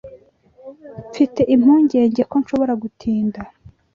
[1.09, 3.39] Mfite impungenge ko nshobora gutinda.